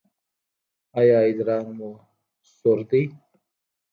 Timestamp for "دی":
2.89-3.01